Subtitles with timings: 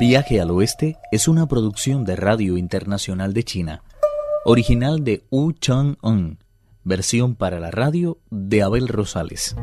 [0.00, 3.82] Viaje al Oeste es una producción de Radio Internacional de China,
[4.46, 6.38] original de Wu Chang-un,
[6.84, 9.54] versión para la radio de Abel Rosales.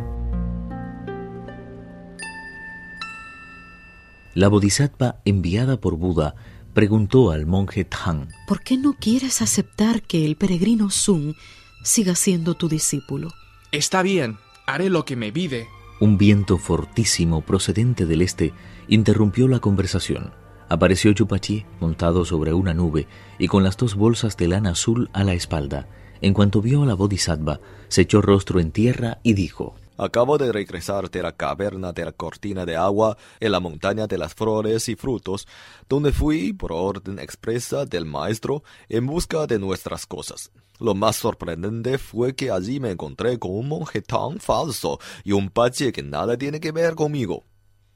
[4.36, 6.36] La bodhisattva enviada por Buda
[6.76, 11.36] preguntó al monje Tang, ¿Por qué no quieres aceptar que el peregrino Sun
[11.84, 13.30] siga siendo tu discípulo?
[13.72, 15.68] Está bien, haré lo que me pide.
[16.00, 18.54] Un viento fortísimo procedente del este
[18.88, 20.32] interrumpió la conversación.
[20.70, 23.08] Apareció Chupachi montado sobre una nube
[23.40, 25.88] y con las dos bolsas de lana azul a la espalda.
[26.22, 30.52] En cuanto vio a la bodhisattva, se echó rostro en tierra y dijo Acabo de
[30.52, 34.88] regresar de la caverna de la cortina de agua en la montaña de las flores
[34.90, 35.48] y frutos,
[35.90, 40.52] donde fui, por orden expresa del maestro, en busca de nuestras cosas.
[40.80, 45.50] Lo más sorprendente fue que allí me encontré con un monje tan falso y un
[45.50, 47.46] pache que nada tiene que ver conmigo.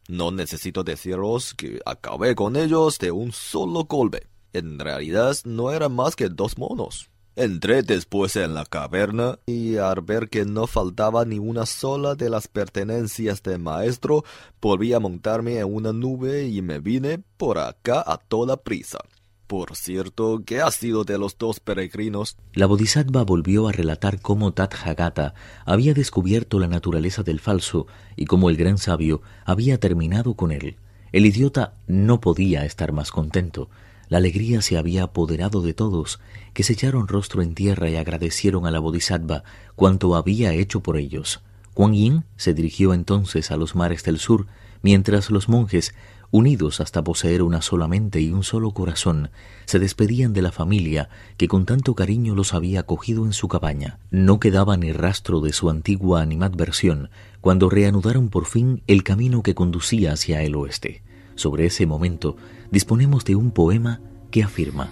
[0.08, 4.28] No necesito deciros que acabé con ellos de un solo golpe.
[4.54, 7.11] En realidad no eran más que dos monos.
[7.36, 12.30] Entré después en la caverna y al ver que no faltaba ni una sola de
[12.30, 14.26] las pertenencias del maestro,
[14.62, 19.00] volví a montarme en una nube y me vine por acá a toda prisa.
[19.48, 22.36] Por cierto, ¿qué ha sido de los dos peregrinos?
[22.54, 25.34] La bodhisattva volvió a relatar cómo Tathagata
[25.66, 27.88] había descubierto la naturaleza del falso
[28.18, 30.76] y cómo el gran sabio había terminado con él.
[31.14, 33.70] El idiota no podía estar más contento.
[34.12, 36.20] La alegría se había apoderado de todos,
[36.54, 39.46] que se echaron rostro en tierra y agradecieron a la Bodhisattva
[39.78, 41.40] cuanto había hecho por ellos.
[41.74, 44.48] Kuan Yin se dirigió entonces a los mares del sur,
[44.82, 45.96] mientras los monjes,
[46.30, 49.30] unidos hasta poseer una sola mente y un solo corazón,
[49.64, 53.98] se despedían de la familia que con tanto cariño los había acogido en su cabaña.
[54.10, 59.56] No quedaba ni rastro de su antigua animadversión cuando reanudaron por fin el camino que
[59.56, 61.02] conducía hacia el oeste.
[61.36, 62.36] Sobre ese momento
[62.72, 64.90] disponemos de un poema que afirma,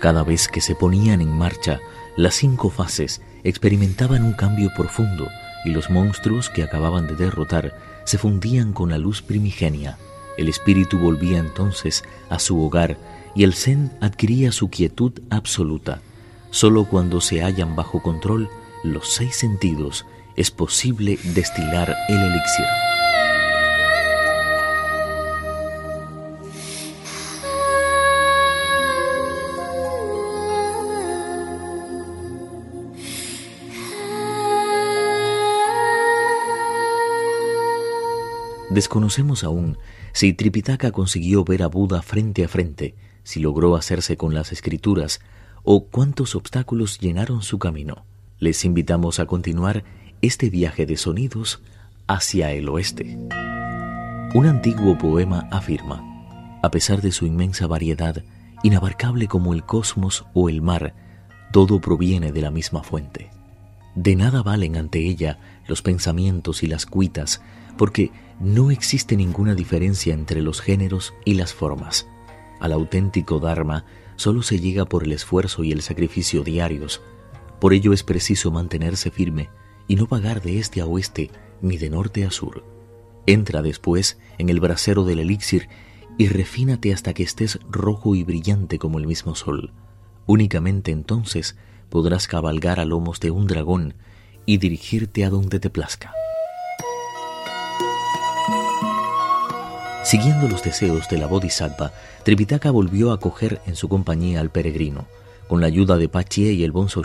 [0.00, 1.78] Cada vez que se ponían en marcha,
[2.16, 5.28] las cinco fases experimentaban un cambio profundo
[5.64, 7.74] y los monstruos que acababan de derrotar
[8.04, 9.96] se fundían con la luz primigenia.
[10.36, 12.98] El espíritu volvía entonces a su hogar
[13.34, 16.00] y el Zen adquiría su quietud absoluta.
[16.50, 18.48] Solo cuando se hallan bajo control
[18.82, 22.66] los seis sentidos es posible destilar el elixir.
[38.70, 39.78] Desconocemos aún
[40.12, 45.20] si Tripitaka consiguió ver a Buda frente a frente, si logró hacerse con las escrituras
[45.62, 48.04] o cuántos obstáculos llenaron su camino.
[48.38, 49.84] Les invitamos a continuar
[50.22, 51.62] este viaje de sonidos
[52.06, 53.18] hacia el oeste.
[54.34, 56.02] Un antiguo poema afirma,
[56.62, 58.22] a pesar de su inmensa variedad,
[58.62, 60.94] inabarcable como el cosmos o el mar,
[61.52, 63.30] todo proviene de la misma fuente.
[63.94, 65.38] De nada valen ante ella
[65.68, 67.42] los pensamientos y las cuitas,
[67.76, 72.06] porque no existe ninguna diferencia entre los géneros y las formas.
[72.60, 73.84] Al auténtico Dharma
[74.16, 77.02] solo se llega por el esfuerzo y el sacrificio diarios.
[77.60, 79.48] Por ello es preciso mantenerse firme
[79.88, 81.30] y no vagar de este a oeste
[81.62, 82.64] ni de norte a sur.
[83.26, 85.68] Entra después en el brasero del elixir
[86.18, 89.72] y refínate hasta que estés rojo y brillante como el mismo sol.
[90.26, 91.56] Únicamente entonces
[91.90, 93.94] podrás cabalgar a lomos de un dragón
[94.46, 96.12] y dirigirte a donde te plazca.
[100.04, 101.92] Siguiendo los deseos de la Bodhisattva,
[102.24, 105.06] Tripitaka volvió a coger en su compañía al peregrino.
[105.48, 107.02] Con la ayuda de Pachie y el Bonzo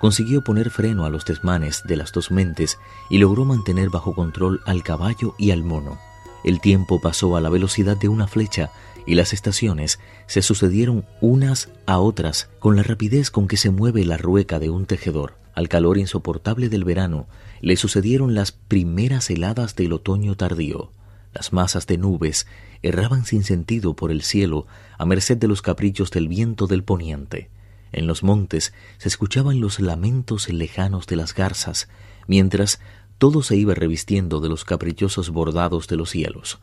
[0.00, 2.78] consiguió poner freno a los desmanes de las dos mentes
[3.10, 5.98] y logró mantener bajo control al caballo y al mono.
[6.42, 8.70] El tiempo pasó a la velocidad de una flecha
[9.06, 14.04] y las estaciones se sucedieron unas a otras con la rapidez con que se mueve
[14.04, 15.34] la rueca de un tejedor.
[15.54, 17.28] Al calor insoportable del verano
[17.60, 20.90] le sucedieron las primeras heladas del otoño tardío.
[21.36, 22.46] Las masas de nubes
[22.80, 24.66] erraban sin sentido por el cielo
[24.96, 27.50] a merced de los caprichos del viento del poniente.
[27.92, 31.90] En los montes se escuchaban los lamentos lejanos de las garzas,
[32.26, 32.80] mientras
[33.18, 36.58] todo se iba revistiendo de los caprichosos bordados de los cielos.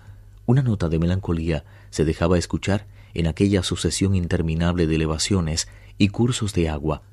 [0.47, 5.67] Una nota de melancolía se dejaba escuchar en aquella sucesión interminable de elevaciones
[5.99, 7.03] y cursos de agua.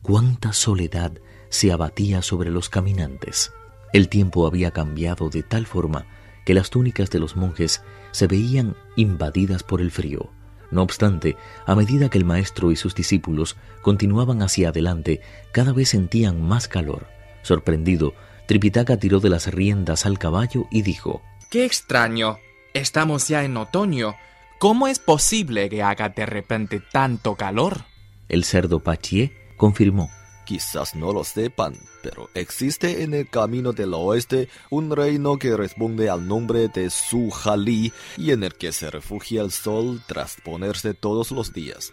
[0.00, 1.12] Cuánta soledad
[1.50, 3.52] se abatía sobre los caminantes.
[3.92, 6.06] El tiempo había cambiado de tal forma
[6.44, 7.82] que las túnicas de los monjes
[8.12, 10.30] se veían invadidas por el frío.
[10.70, 11.36] No obstante,
[11.66, 15.20] a medida que el maestro y sus discípulos continuaban hacia adelante,
[15.52, 17.06] cada vez sentían más calor.
[17.42, 18.14] Sorprendido,
[18.46, 22.38] Tripitaka tiró de las riendas al caballo y dijo, ¡Qué extraño!
[22.72, 24.16] Estamos ya en otoño.
[24.58, 27.84] ¿Cómo es posible que haga de repente tanto calor?
[28.28, 30.10] El cerdo Pachie confirmó.
[30.44, 36.10] Quizás no lo sepan, pero existe en el camino del oeste un reino que responde
[36.10, 41.30] al nombre de Su-Jali y en el que se refugia el sol tras ponerse todos
[41.30, 41.92] los días.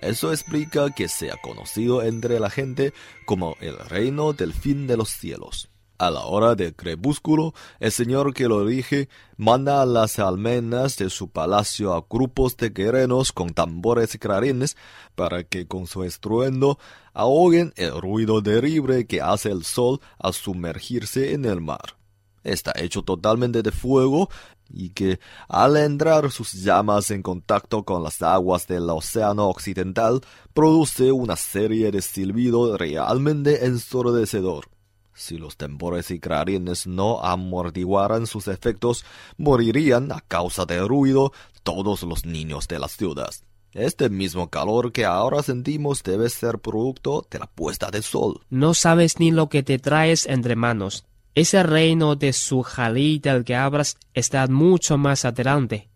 [0.00, 2.92] Eso explica que sea conocido entre la gente
[3.24, 5.71] como el reino del fin de los cielos.
[6.02, 11.08] A la hora del crepúsculo, el señor que lo rige manda a las almenas de
[11.10, 14.76] su palacio a grupos de guerreros con tambores y clarines
[15.14, 16.76] para que con su estruendo
[17.14, 21.96] ahoguen el ruido terrible que hace el sol al sumergirse en el mar.
[22.42, 24.28] Está hecho totalmente de fuego
[24.68, 30.20] y que al entrar sus llamas en contacto con las aguas del océano occidental
[30.52, 34.66] produce una serie de silbidos realmente ensordecedor.
[35.14, 39.04] Si los tambores y clarines no amortiguaran sus efectos,
[39.36, 41.32] morirían a causa del ruido
[41.62, 43.44] todos los niños de las ciudades.
[43.72, 48.40] Este mismo calor que ahora sentimos debe ser producto de la puesta del sol.
[48.50, 51.06] No sabes ni lo que te traes entre manos.
[51.34, 55.88] Ese reino de su jalí del que hablas está mucho más adelante.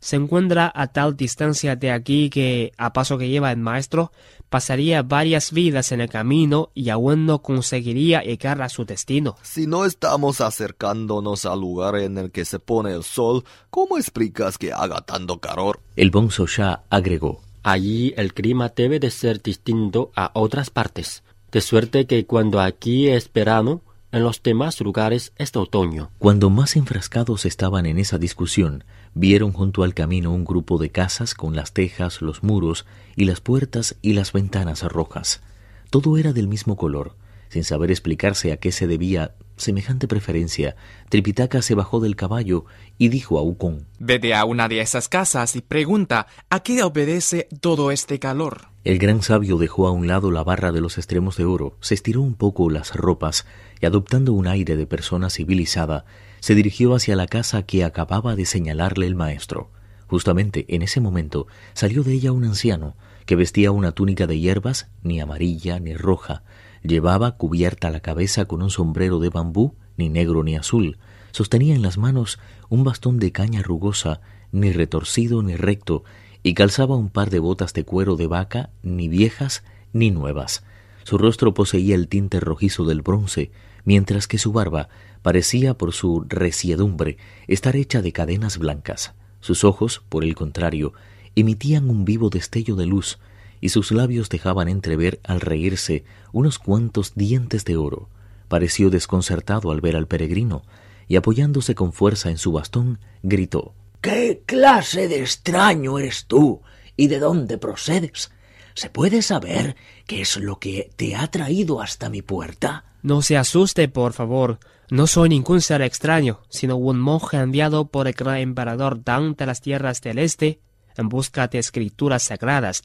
[0.00, 4.12] Se encuentra a tal distancia de aquí que, a paso que lleva el maestro,
[4.48, 9.36] pasaría varias vidas en el camino y aún no conseguiría llegar a su destino.
[9.42, 14.58] Si no estamos acercándonos al lugar en el que se pone el sol, ¿cómo explicas
[14.58, 15.80] que haga tanto calor?
[15.96, 17.40] El Bonzo Shah agregó.
[17.62, 21.22] Allí el clima debe de ser distinto a otras partes,
[21.52, 26.10] de suerte que cuando aquí es verano, en los demás lugares es otoño.
[26.18, 31.34] Cuando más enfrascados estaban en esa discusión, vieron junto al camino un grupo de casas
[31.34, 35.42] con las tejas, los muros y las puertas y las ventanas rojas.
[35.90, 37.16] Todo era del mismo color.
[37.48, 40.76] Sin saber explicarse a qué se debía semejante preferencia,
[41.08, 42.66] Tripitaka se bajó del caballo
[42.98, 47.48] y dijo a Ukon Vete a una de esas casas y pregunta a qué obedece
[47.60, 48.68] todo este calor.
[48.84, 51.94] El gran sabio dejó a un lado la barra de los extremos de oro, se
[51.94, 53.46] estiró un poco las ropas
[53.80, 56.04] y adoptando un aire de persona civilizada,
[56.40, 59.70] se dirigió hacia la casa que acababa de señalarle el maestro.
[60.06, 62.96] Justamente en ese momento salió de ella un anciano
[63.26, 66.42] que vestía una túnica de hierbas, ni amarilla ni roja,
[66.82, 70.98] llevaba cubierta la cabeza con un sombrero de bambú, ni negro ni azul,
[71.32, 72.38] sostenía en las manos
[72.70, 74.20] un bastón de caña rugosa,
[74.50, 76.04] ni retorcido ni recto,
[76.42, 79.62] y calzaba un par de botas de cuero de vaca, ni viejas
[79.92, 80.64] ni nuevas.
[81.04, 83.50] Su rostro poseía el tinte rojizo del bronce,
[83.84, 84.88] mientras que su barba
[85.22, 87.16] parecía por su resiedumbre
[87.46, 89.14] estar hecha de cadenas blancas.
[89.40, 90.92] Sus ojos, por el contrario,
[91.36, 93.18] emitían un vivo destello de luz,
[93.60, 98.08] y sus labios dejaban entrever al reírse unos cuantos dientes de oro.
[98.48, 100.62] Pareció desconcertado al ver al peregrino,
[101.06, 106.62] y apoyándose con fuerza en su bastón, gritó ¿Qué clase de extraño eres tú?
[106.96, 108.30] ¿Y de dónde procedes?
[108.74, 109.74] ¿Se puede saber
[110.06, 112.84] qué es lo que te ha traído hasta mi puerta?
[113.02, 114.60] No se asuste, por favor.
[114.90, 119.44] No soy ningún ser extraño, sino un monje enviado por el gran emperador Dan de
[119.44, 120.60] las tierras del este
[120.96, 122.82] en busca de escrituras sagradas.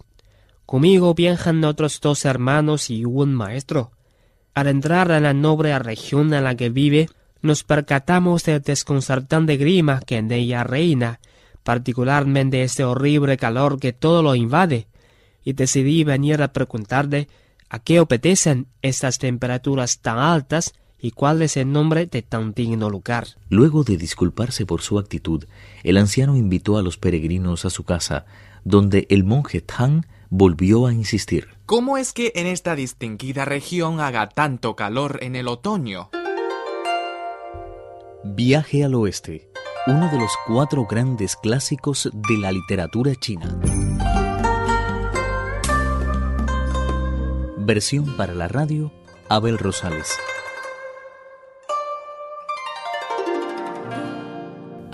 [0.65, 3.91] Conmigo viajan otros dos hermanos y un maestro.
[4.53, 7.09] Al entrar en la noble región en la que vive,
[7.41, 11.21] nos percatamos del desconcertante grima que en ella reina,
[11.63, 14.87] particularmente este horrible calor que todo lo invade,
[15.43, 17.29] y decidí venir a preguntarle
[17.69, 20.73] a qué obedecen estas temperaturas tan altas
[21.03, 23.27] y cuál es el nombre de tan digno lugar.
[23.49, 25.43] Luego de disculparse por su actitud,
[25.83, 28.25] el anciano invitó a los peregrinos a su casa,
[28.63, 31.49] donde el monje Tang volvió a insistir.
[31.65, 36.09] ¿Cómo es que en esta distinguida región haga tanto calor en el otoño?
[38.23, 39.49] Viaje al oeste,
[39.85, 43.59] uno de los cuatro grandes clásicos de la literatura china.
[47.57, 48.93] Versión para la radio,
[49.27, 50.17] Abel Rosales.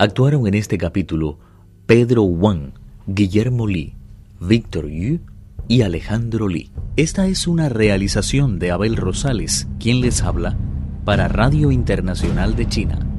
[0.00, 1.36] Actuaron en este capítulo
[1.84, 2.72] Pedro Wang,
[3.06, 3.92] Guillermo Li,
[4.40, 5.18] Víctor Yu
[5.68, 6.70] y Alejandro Li.
[6.96, 10.56] Esta es una realización de Abel Rosales, quien les habla,
[11.04, 13.09] para Radio Internacional de China.